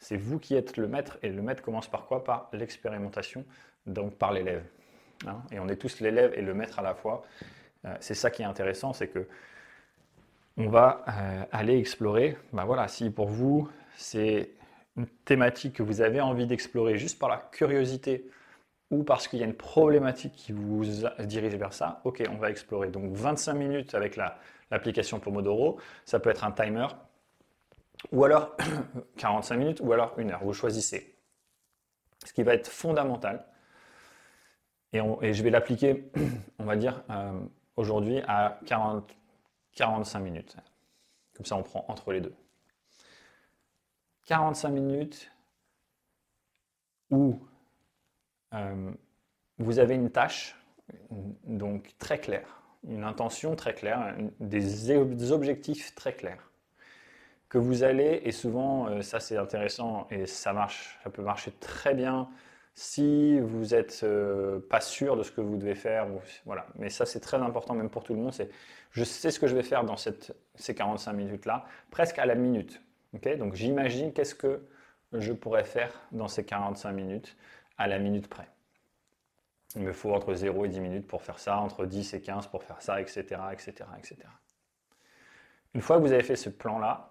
C'est 0.00 0.16
vous 0.16 0.38
qui 0.38 0.56
êtes 0.56 0.76
le 0.76 0.88
maître, 0.88 1.18
et 1.22 1.28
le 1.28 1.40
maître 1.40 1.62
commence 1.62 1.86
par 1.86 2.06
quoi? 2.06 2.24
Par 2.24 2.48
l'expérimentation, 2.52 3.44
donc 3.86 4.16
par 4.16 4.32
l'élève. 4.32 4.64
Hein. 5.26 5.42
et 5.52 5.58
on 5.58 5.68
est 5.68 5.76
tous 5.76 6.00
l'élève 6.00 6.32
et 6.34 6.40
le 6.40 6.54
maître 6.54 6.78
à 6.78 6.82
la 6.82 6.94
fois. 6.94 7.22
Euh, 7.84 7.94
c'est 8.00 8.14
ça 8.14 8.30
qui 8.30 8.40
est 8.42 8.46
intéressant, 8.46 8.92
c'est 8.92 9.08
que 9.08 9.28
on 10.56 10.68
va 10.68 11.04
euh, 11.08 11.44
aller 11.52 11.78
explorer. 11.78 12.38
Ben 12.52 12.64
voilà, 12.64 12.88
si 12.88 13.10
pour 13.10 13.28
vous 13.28 13.68
c'est 13.96 14.50
thématique 15.24 15.74
que 15.74 15.82
vous 15.82 16.00
avez 16.00 16.20
envie 16.20 16.46
d'explorer 16.46 16.96
juste 16.96 17.18
par 17.18 17.28
la 17.28 17.38
curiosité 17.38 18.30
ou 18.90 19.04
parce 19.04 19.28
qu'il 19.28 19.38
y 19.38 19.42
a 19.42 19.46
une 19.46 19.54
problématique 19.54 20.32
qui 20.34 20.52
vous 20.52 20.84
dirige 21.20 21.54
vers 21.54 21.72
ça, 21.72 22.00
ok, 22.04 22.24
on 22.30 22.36
va 22.36 22.50
explorer. 22.50 22.88
Donc 22.88 23.12
25 23.12 23.54
minutes 23.54 23.94
avec 23.94 24.16
l'application 24.70 25.20
Pomodoro, 25.20 25.78
ça 26.04 26.18
peut 26.18 26.30
être 26.30 26.44
un 26.44 26.50
timer, 26.50 26.88
ou 28.10 28.24
alors 28.24 28.56
45 29.16 29.56
minutes, 29.56 29.80
ou 29.80 29.92
alors 29.92 30.14
une 30.18 30.32
heure, 30.32 30.42
vous 30.42 30.52
choisissez. 30.52 31.14
Ce 32.26 32.32
qui 32.32 32.42
va 32.42 32.54
être 32.54 32.68
fondamental, 32.68 33.46
et, 34.92 35.32
je 35.32 35.42
vais 35.42 35.50
l'appliquer, 35.50 36.10
on 36.58 36.64
va 36.64 36.76
dire, 36.76 37.02
euh, 37.10 37.32
aujourd'hui 37.76 38.20
à 38.26 38.58
40, 38.66 39.08
45 39.76 40.18
minutes. 40.18 40.56
Comme 41.36 41.46
ça, 41.46 41.56
on 41.56 41.62
prend 41.62 41.84
entre 41.88 42.12
les 42.12 42.20
deux. 42.20 42.34
45 44.26 44.68
minutes 44.70 45.30
où 47.10 47.38
euh, 48.54 48.90
vous 49.58 49.78
avez 49.78 49.94
une 49.94 50.10
tâche 50.10 50.56
donc 51.44 51.94
très 51.98 52.18
claire, 52.18 52.62
une 52.88 53.04
intention 53.04 53.54
très 53.54 53.74
claire, 53.74 54.16
des, 54.40 54.90
objectifs 55.32 55.94
très 55.94 56.14
clairs 56.14 56.50
que 57.48 57.58
vous 57.58 57.82
allez, 57.82 58.22
et 58.24 58.32
souvent 58.32 58.88
euh, 58.88 59.02
ça 59.02 59.20
c'est 59.20 59.36
intéressant 59.36 60.06
et 60.10 60.26
ça 60.26 60.52
marche, 60.52 60.98
ça 61.02 61.10
peut 61.10 61.22
marcher 61.22 61.52
très 61.60 61.94
bien 61.94 62.28
si 62.74 63.40
vous 63.40 63.66
n'êtes 63.66 64.00
euh, 64.04 64.60
pas 64.70 64.80
sûr 64.80 65.16
de 65.16 65.22
ce 65.24 65.32
que 65.32 65.40
vous 65.40 65.56
devez 65.56 65.74
faire. 65.74 66.06
Voilà. 66.46 66.66
Mais 66.76 66.88
ça 66.88 67.06
c'est 67.06 67.20
très 67.20 67.38
important 67.38 67.74
même 67.74 67.90
pour 67.90 68.04
tout 68.04 68.14
le 68.14 68.20
monde, 68.20 68.32
c'est 68.32 68.50
je 68.92 69.04
sais 69.04 69.30
ce 69.30 69.40
que 69.40 69.46
je 69.46 69.56
vais 69.56 69.62
faire 69.62 69.84
dans 69.84 69.96
cette, 69.96 70.34
ces 70.54 70.74
45 70.74 71.12
minutes-là, 71.12 71.64
presque 71.90 72.18
à 72.18 72.26
la 72.26 72.34
minute. 72.34 72.80
Donc 73.12 73.54
j'imagine 73.54 74.12
qu'est-ce 74.12 74.34
que 74.34 74.66
je 75.12 75.32
pourrais 75.32 75.64
faire 75.64 75.92
dans 76.12 76.28
ces 76.28 76.44
45 76.44 76.92
minutes 76.92 77.36
à 77.76 77.86
la 77.86 77.98
minute 77.98 78.28
près. 78.28 78.48
Il 79.76 79.82
me 79.82 79.92
faut 79.92 80.12
entre 80.12 80.34
0 80.34 80.64
et 80.64 80.68
10 80.68 80.80
minutes 80.80 81.06
pour 81.06 81.22
faire 81.22 81.38
ça, 81.38 81.58
entre 81.58 81.86
10 81.86 82.14
et 82.14 82.20
15 82.20 82.48
pour 82.48 82.62
faire 82.62 82.82
ça, 82.82 83.00
etc. 83.00 83.40
etc., 83.52 83.72
etc. 83.98 84.16
Une 85.74 85.80
fois 85.80 85.96
que 85.96 86.02
vous 86.02 86.12
avez 86.12 86.22
fait 86.22 86.36
ce 86.36 86.50
plan-là, 86.50 87.10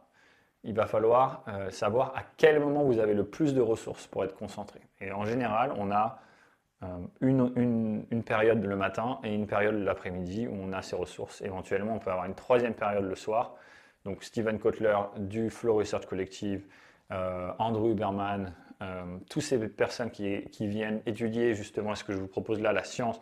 il 0.64 0.74
va 0.76 0.86
falloir 0.86 1.44
euh, 1.48 1.70
savoir 1.70 2.14
à 2.18 2.24
quel 2.36 2.60
moment 2.60 2.84
vous 2.84 3.00
avez 3.00 3.14
le 3.14 3.26
plus 3.26 3.54
de 3.54 3.62
ressources 3.62 4.08
pour 4.08 4.26
être 4.26 4.36
concentré. 4.36 4.82
Et 5.00 5.12
en 5.14 5.24
général, 5.24 5.74
on 5.78 5.90
a 5.90 6.20
euh, 6.84 6.88
une, 7.22 8.06
une, 8.12 8.24
période 8.24 8.64
le 8.64 8.76
matin 8.76 9.20
et 9.24 9.34
une 9.34 9.48
période 9.48 9.76
l'après-midi 9.76 10.48
où 10.48 10.54
on 10.54 10.74
a 10.74 10.82
ces 10.82 10.98
ressources. 10.98 11.42
Éventuellement, 11.42 11.96
on 11.96 12.00
peut 12.00 12.12
avoir 12.12 12.26
une 12.26 12.36
troisième 12.36 12.74
période 12.74 13.06
le 13.06 13.16
soir. 13.16 13.56
Donc 14.06 14.24
Steven 14.24 14.60
Kotler 14.60 14.98
du 15.18 15.50
Flow 15.50 15.76
Research 15.76 16.06
Collective, 16.06 16.66
euh, 17.12 17.52
Andrew 17.60 17.92
Huberman, 17.92 18.54
euh, 18.82 19.18
toutes 19.30 19.44
ces 19.44 19.68
personnes 19.68 20.10
qui, 20.10 20.48
viennent 20.62 21.02
étudier 21.06 21.54
justement 21.54 21.96
ce 21.96 22.04
que 22.04 22.14
je 22.14 22.18
vous 22.18 22.28
propose 22.28 22.62
là, 22.62 22.72
la 22.72 22.86
science 22.86 23.20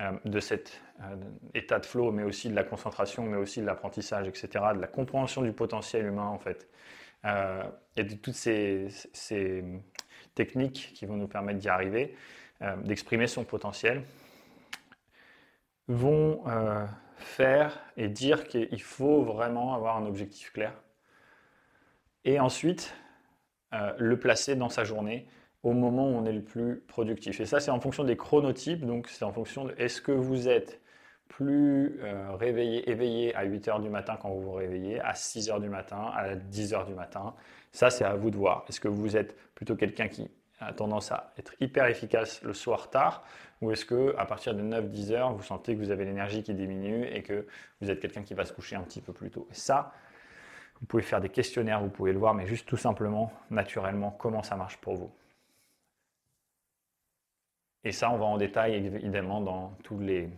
euh, 0.00 0.12
de 0.24 0.38
cet 0.38 0.80
euh, 1.00 1.16
état 1.52 1.80
de 1.80 1.86
flow, 1.86 2.12
mais 2.12 2.22
aussi 2.22 2.48
de 2.48 2.54
la 2.54 2.62
concentration, 2.62 3.24
mais 3.24 3.36
aussi 3.36 3.60
de 3.60 3.66
l'apprentissage, 3.66 4.28
etc., 4.28 4.48
de 4.74 4.80
la 4.80 4.86
compréhension 4.86 5.42
du 5.42 5.52
potentiel 5.52 6.06
humain 6.06 6.26
en 6.26 6.38
fait, 6.38 6.68
et 7.96 8.04
de 8.04 8.14
toutes 8.14 8.34
ces, 8.34 8.88
techniques 10.36 10.92
qui 10.94 11.06
vont 11.06 11.16
nous 11.16 11.26
permettre 11.26 11.58
d'y 11.58 11.68
arriver, 11.68 12.14
d'exprimer 12.84 13.26
son 13.26 13.44
potentiel, 13.44 14.02
vont 15.90 16.42
faire 17.16 17.78
et 17.96 18.08
dire 18.08 18.48
qu'il 18.48 18.82
faut 18.82 19.22
vraiment 19.22 19.74
avoir 19.74 19.96
un 19.96 20.06
objectif 20.06 20.52
clair. 20.52 20.72
Et 22.24 22.40
ensuite, 22.40 22.94
euh, 23.72 23.92
le 23.98 24.18
placer 24.18 24.56
dans 24.56 24.68
sa 24.68 24.84
journée 24.84 25.26
au 25.62 25.72
moment 25.72 26.08
où 26.08 26.14
on 26.14 26.24
est 26.24 26.32
le 26.32 26.42
plus 26.42 26.80
productif. 26.88 27.40
Et 27.40 27.46
ça, 27.46 27.60
c'est 27.60 27.70
en 27.70 27.80
fonction 27.80 28.04
des 28.04 28.16
chronotypes, 28.16 28.84
donc 28.84 29.08
c'est 29.08 29.24
en 29.24 29.32
fonction 29.32 29.64
de 29.66 29.74
est-ce 29.78 30.00
que 30.00 30.12
vous 30.12 30.48
êtes 30.48 30.80
plus 31.28 32.00
euh, 32.02 32.34
réveillé, 32.34 32.90
éveillé 32.90 33.34
à 33.36 33.44
8 33.44 33.68
h 33.68 33.82
du 33.82 33.88
matin 33.88 34.18
quand 34.20 34.30
vous 34.30 34.40
vous 34.40 34.52
réveillez, 34.52 35.00
à 35.00 35.14
6 35.14 35.50
h 35.50 35.60
du 35.60 35.68
matin, 35.68 36.10
à 36.14 36.34
10 36.34 36.72
h 36.72 36.86
du 36.86 36.94
matin. 36.94 37.34
Ça, 37.72 37.90
c'est 37.90 38.04
à 38.04 38.16
vous 38.16 38.30
de 38.30 38.36
voir. 38.36 38.64
Est-ce 38.68 38.80
que 38.80 38.88
vous 38.88 39.16
êtes 39.16 39.36
plutôt 39.54 39.76
quelqu'un 39.76 40.08
qui 40.08 40.28
a 40.60 40.72
tendance 40.72 41.10
à 41.12 41.32
être 41.38 41.54
hyper 41.60 41.86
efficace 41.86 42.42
le 42.42 42.52
soir 42.52 42.90
tard 42.90 43.24
ou 43.60 43.70
est-ce 43.70 43.84
que 43.84 44.14
à 44.16 44.24
partir 44.24 44.54
de 44.54 44.62
9-10 44.62 45.12
heures, 45.12 45.32
vous 45.32 45.42
sentez 45.42 45.74
que 45.74 45.80
vous 45.80 45.90
avez 45.90 46.04
l'énergie 46.04 46.42
qui 46.42 46.54
diminue 46.54 47.04
et 47.04 47.22
que 47.22 47.46
vous 47.80 47.90
êtes 47.90 48.00
quelqu'un 48.00 48.22
qui 48.22 48.34
va 48.34 48.44
se 48.44 48.52
coucher 48.52 48.76
un 48.76 48.82
petit 48.82 49.00
peu 49.00 49.12
plus 49.12 49.30
tôt? 49.30 49.46
Et 49.50 49.54
ça, 49.54 49.92
vous 50.80 50.86
pouvez 50.86 51.02
faire 51.02 51.20
des 51.20 51.28
questionnaires, 51.28 51.80
vous 51.80 51.90
pouvez 51.90 52.12
le 52.12 52.18
voir, 52.18 52.34
mais 52.34 52.46
juste 52.46 52.66
tout 52.66 52.78
simplement, 52.78 53.32
naturellement, 53.50 54.10
comment 54.12 54.42
ça 54.42 54.56
marche 54.56 54.78
pour 54.78 54.94
vous. 54.94 55.10
Et 57.84 57.92
ça, 57.92 58.10
on 58.10 58.16
va 58.16 58.24
en 58.24 58.38
détail 58.38 58.74
évidemment 58.74 59.40
dans 59.40 59.70
tous 59.82 59.98
les, 59.98 60.28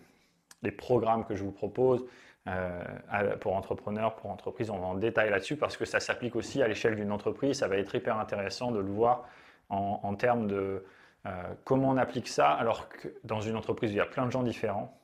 programmes 0.76 1.24
que 1.24 1.34
je 1.34 1.42
vous 1.42 1.50
propose 1.50 2.04
euh, 2.46 3.36
pour 3.40 3.56
entrepreneurs, 3.56 4.14
pour 4.14 4.30
entreprises. 4.30 4.70
On 4.70 4.78
va 4.78 4.86
en 4.86 4.94
détail 4.94 5.30
là-dessus 5.30 5.56
parce 5.56 5.76
que 5.76 5.84
ça 5.84 5.98
s'applique 5.98 6.36
aussi 6.36 6.62
à 6.62 6.68
l'échelle 6.68 6.94
d'une 6.94 7.10
entreprise. 7.10 7.58
Ça 7.58 7.68
va 7.68 7.76
être 7.76 7.94
hyper 7.94 8.16
intéressant 8.18 8.70
de 8.70 8.78
le 8.78 8.90
voir 8.90 9.28
en, 9.68 10.14
termes 10.16 10.46
de 10.46 10.84
euh, 11.26 11.54
comment 11.64 11.90
on 11.90 11.96
applique 11.96 12.28
ça 12.28 12.50
alors 12.50 12.88
que 12.88 13.08
dans 13.24 13.40
une 13.40 13.56
entreprise, 13.56 13.92
il 13.92 13.96
y 13.96 14.00
a 14.00 14.06
plein 14.06 14.26
de 14.26 14.30
gens 14.30 14.42
différents 14.42 14.98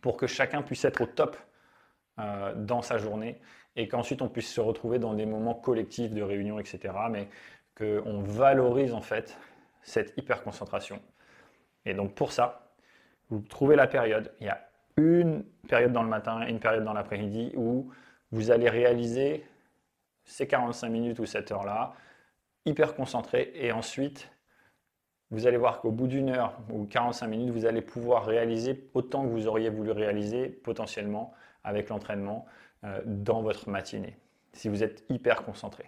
pour 0.00 0.16
que 0.16 0.26
chacun 0.26 0.62
puisse 0.62 0.84
être 0.84 1.02
au 1.02 1.06
top 1.06 1.36
euh, 2.18 2.52
dans 2.56 2.82
sa 2.82 2.98
journée 2.98 3.40
et 3.76 3.86
qu'ensuite 3.86 4.22
on 4.22 4.28
puisse 4.28 4.52
se 4.52 4.60
retrouver 4.60 4.98
dans 4.98 5.14
des 5.14 5.26
moments 5.26 5.54
collectifs 5.54 6.12
de 6.12 6.22
réunion, 6.22 6.58
etc. 6.58 6.94
Mais 7.10 7.28
qu'on 7.76 8.20
valorise 8.20 8.92
en 8.92 9.00
fait 9.00 9.38
cette 9.82 10.12
hyper 10.16 10.42
concentration. 10.42 11.00
Et 11.86 11.94
donc 11.94 12.14
pour 12.14 12.32
ça, 12.32 12.72
vous 13.30 13.40
trouvez 13.40 13.76
la 13.76 13.86
période. 13.86 14.32
Il 14.40 14.46
y 14.46 14.50
a 14.50 14.68
une 14.96 15.44
période 15.68 15.92
dans 15.92 16.02
le 16.02 16.08
matin 16.08 16.42
et 16.46 16.50
une 16.50 16.60
période 16.60 16.84
dans 16.84 16.92
l'après-midi 16.92 17.52
où 17.56 17.90
vous 18.32 18.50
allez 18.50 18.68
réaliser 18.68 19.46
ces 20.24 20.46
45 20.46 20.88
minutes 20.88 21.18
ou 21.18 21.26
cette 21.26 21.50
heure-là, 21.50 21.94
hyper 22.66 22.94
concentré. 22.94 23.52
Et 23.54 23.72
ensuite, 23.72 24.30
vous 25.30 25.46
allez 25.46 25.56
voir 25.56 25.80
qu'au 25.80 25.90
bout 25.90 26.08
d'une 26.08 26.30
heure 26.30 26.58
ou 26.70 26.86
45 26.86 27.26
minutes, 27.28 27.50
vous 27.50 27.66
allez 27.66 27.82
pouvoir 27.82 28.26
réaliser 28.26 28.88
autant 28.94 29.22
que 29.22 29.28
vous 29.28 29.46
auriez 29.46 29.70
voulu 29.70 29.92
réaliser 29.92 30.48
potentiellement 30.48 31.32
avec 31.62 31.88
l'entraînement 31.88 32.46
euh, 32.84 33.00
dans 33.04 33.42
votre 33.42 33.68
matinée, 33.68 34.16
si 34.52 34.68
vous 34.68 34.82
êtes 34.82 35.04
hyper 35.08 35.44
concentré. 35.44 35.84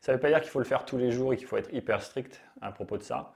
ça 0.00 0.12
ne 0.12 0.16
veut 0.16 0.20
pas 0.20 0.28
dire 0.28 0.40
qu'il 0.40 0.50
faut 0.50 0.58
le 0.58 0.64
faire 0.64 0.84
tous 0.84 0.96
les 0.96 1.10
jours 1.10 1.32
et 1.32 1.36
qu'il 1.36 1.46
faut 1.46 1.56
être 1.56 1.72
hyper 1.72 2.02
strict 2.02 2.40
à 2.60 2.70
propos 2.70 2.98
de 2.98 3.02
ça. 3.02 3.32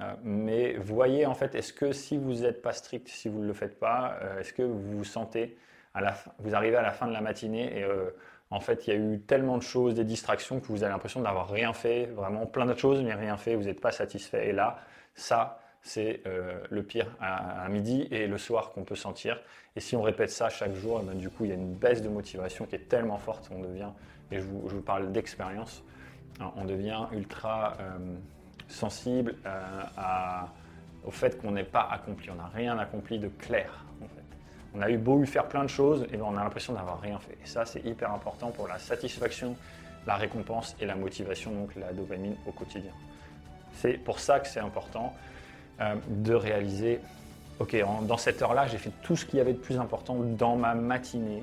Euh, 0.00 0.14
mais 0.22 0.74
voyez 0.74 1.26
en 1.26 1.34
fait, 1.34 1.54
est-ce 1.54 1.72
que 1.72 1.92
si 1.92 2.16
vous 2.16 2.32
n'êtes 2.34 2.62
pas 2.62 2.72
strict, 2.72 3.08
si 3.08 3.28
vous 3.28 3.40
ne 3.40 3.46
le 3.46 3.52
faites 3.52 3.78
pas, 3.78 4.18
euh, 4.22 4.40
est-ce 4.40 4.52
que 4.52 4.62
vous 4.62 4.98
vous 4.98 5.04
sentez, 5.04 5.58
à 5.92 6.00
la 6.00 6.14
vous 6.38 6.54
arrivez 6.54 6.76
à 6.76 6.82
la 6.82 6.92
fin 6.92 7.06
de 7.06 7.12
la 7.12 7.20
matinée 7.20 7.78
et 7.78 7.84
en 8.50 8.60
fait 8.60 8.86
il 8.86 8.90
y 8.90 8.96
a 8.96 9.00
eu 9.00 9.20
tellement 9.20 9.58
de 9.58 9.62
choses, 9.62 9.94
des 9.94 10.04
distractions 10.04 10.60
que 10.60 10.66
vous 10.66 10.82
avez 10.82 10.92
l'impression 10.92 11.20
d'avoir 11.20 11.50
rien 11.50 11.72
fait, 11.72 12.06
vraiment 12.06 12.46
plein 12.46 12.66
d'autres 12.66 12.80
choses 12.80 13.02
mais 13.02 13.14
rien 13.14 13.36
fait, 13.36 13.54
vous 13.54 13.64
n'êtes 13.64 13.80
pas 13.80 13.92
satisfait. 13.92 14.48
Et 14.48 14.52
là, 14.52 14.78
ça, 15.14 15.60
c'est 15.84 16.22
euh, 16.26 16.60
le 16.70 16.82
pire 16.82 17.06
à, 17.20 17.68
midi 17.68 18.08
et 18.10 18.26
le 18.26 18.38
soir 18.38 18.72
qu'on 18.72 18.84
peut 18.84 18.96
sentir. 18.96 19.38
Et 19.76 19.80
si 19.80 19.94
on 19.96 20.02
répète 20.02 20.30
ça 20.30 20.48
chaque 20.48 20.74
jour, 20.74 21.00
eh 21.02 21.06
ben, 21.06 21.14
du 21.14 21.28
coup, 21.28 21.44
il 21.44 21.50
y 21.50 21.52
a 21.52 21.56
une 21.56 21.74
baisse 21.74 22.02
de 22.02 22.08
motivation 22.08 22.64
qui 22.64 22.76
est 22.76 22.88
tellement 22.88 23.18
forte, 23.18 23.50
on 23.54 23.60
devient, 23.60 23.90
et 24.30 24.40
je 24.40 24.46
vous, 24.46 24.80
parle 24.80 25.12
d'expérience, 25.12 25.82
hein, 26.40 26.50
on 26.56 26.64
devient 26.64 27.06
ultra 27.12 27.76
euh, 27.80 27.98
sensible 28.66 29.36
euh, 29.44 29.82
au 31.04 31.10
fait 31.10 31.40
qu'on 31.40 31.50
n'est 31.50 31.64
pas 31.64 31.86
accompli, 31.90 32.30
on 32.30 32.36
n'a 32.36 32.46
rien 32.46 32.78
accompli 32.78 33.18
de 33.18 33.28
clair. 33.28 33.84
On 34.74 34.82
a 34.82 34.90
eu 34.90 34.98
beau 34.98 35.24
faire 35.24 35.46
plein 35.46 35.62
de 35.62 35.68
choses, 35.68 36.06
et 36.12 36.16
ben, 36.16 36.24
on 36.26 36.36
a 36.36 36.42
l'impression 36.42 36.72
d'avoir 36.72 37.00
rien 37.00 37.18
fait. 37.18 37.36
Et 37.42 37.46
ça, 37.46 37.64
c'est 37.64 37.84
hyper 37.84 38.12
important 38.12 38.50
pour 38.50 38.66
la 38.66 38.78
satisfaction, 38.78 39.56
la 40.06 40.16
récompense 40.16 40.74
et 40.80 40.86
la 40.86 40.96
motivation, 40.96 41.52
donc 41.52 41.74
la 41.76 41.92
dopamine 41.92 42.36
au 42.46 42.52
quotidien. 42.52 42.92
C'est 43.74 43.94
pour 43.94 44.18
ça 44.18 44.40
que 44.40 44.48
c'est 44.48 44.60
important. 44.60 45.14
Euh, 45.80 45.96
de 46.08 46.34
réaliser, 46.34 47.00
ok, 47.58 47.76
dans 48.02 48.16
cette 48.16 48.40
heure-là, 48.42 48.68
j'ai 48.68 48.78
fait 48.78 48.92
tout 49.02 49.16
ce 49.16 49.26
qu'il 49.26 49.38
y 49.38 49.40
avait 49.40 49.54
de 49.54 49.58
plus 49.58 49.76
important 49.76 50.14
dans 50.14 50.54
ma 50.54 50.74
matinée. 50.74 51.42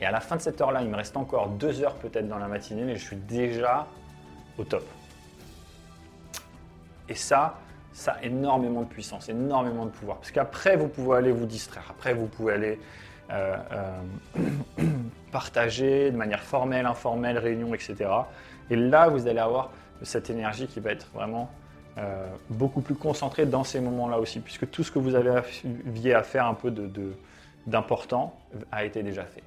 Et 0.00 0.06
à 0.06 0.10
la 0.10 0.20
fin 0.20 0.36
de 0.36 0.40
cette 0.40 0.58
heure-là, 0.62 0.80
il 0.80 0.88
me 0.88 0.96
reste 0.96 1.18
encore 1.18 1.48
deux 1.48 1.82
heures 1.82 1.96
peut-être 1.96 2.28
dans 2.28 2.38
la 2.38 2.48
matinée, 2.48 2.84
mais 2.84 2.96
je 2.96 3.04
suis 3.04 3.16
déjà 3.16 3.86
au 4.56 4.64
top. 4.64 4.86
Et 7.10 7.14
ça, 7.14 7.58
ça 7.98 8.12
a 8.12 8.22
énormément 8.22 8.82
de 8.82 8.86
puissance, 8.86 9.28
énormément 9.28 9.84
de 9.84 9.90
pouvoir. 9.90 10.18
Parce 10.18 10.30
qu'après, 10.30 10.76
vous 10.76 10.86
pouvez 10.86 11.16
aller 11.16 11.32
vous 11.32 11.46
distraire. 11.46 11.82
Après, 11.90 12.14
vous 12.14 12.26
pouvez 12.26 12.52
aller 12.52 12.78
euh, 13.32 13.56
euh, 13.72 14.84
partager 15.32 16.12
de 16.12 16.16
manière 16.16 16.44
formelle, 16.44 16.86
informelle, 16.86 17.38
réunion, 17.38 17.74
etc. 17.74 18.08
Et 18.70 18.76
là, 18.76 19.08
vous 19.08 19.26
allez 19.26 19.40
avoir 19.40 19.72
cette 20.02 20.30
énergie 20.30 20.68
qui 20.68 20.78
va 20.78 20.92
être 20.92 21.08
vraiment 21.12 21.50
euh, 21.98 22.28
beaucoup 22.50 22.82
plus 22.82 22.94
concentrée 22.94 23.46
dans 23.46 23.64
ces 23.64 23.80
moments-là 23.80 24.20
aussi, 24.20 24.38
puisque 24.38 24.70
tout 24.70 24.84
ce 24.84 24.92
que 24.92 25.00
vous 25.00 25.16
avez 25.16 26.14
à 26.14 26.22
faire 26.22 26.46
un 26.46 26.54
peu 26.54 26.72
d'important 27.66 28.38
a 28.70 28.84
été 28.84 29.02
déjà 29.02 29.24
fait. 29.24 29.42